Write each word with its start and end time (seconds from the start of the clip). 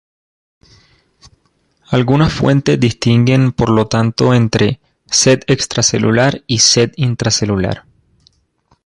Algunas 1.91 2.33
fuentes 2.33 2.79
distinguen 2.79 3.51
por 3.51 3.69
lo 3.69 3.85
tanto 3.87 4.33
entre 4.33 4.79
"sed 5.05 5.41
extracelular" 5.45 6.43
y 6.47 6.57
"sed 6.57 6.93
intracelular". 6.95 7.85